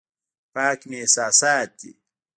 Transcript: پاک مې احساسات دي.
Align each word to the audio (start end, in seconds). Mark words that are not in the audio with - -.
پاک 0.53 0.79
مې 0.89 0.97
احساسات 1.03 1.69
دي. 1.79 1.91